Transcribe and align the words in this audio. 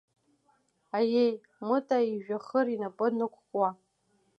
Аиеи, 0.97 1.31
Мыта 1.67 1.97
ижәҩахыр 2.11 2.67
инапы 2.73 3.07
нықәкуа. 3.17 3.69